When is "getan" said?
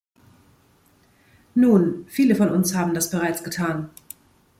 3.43-3.91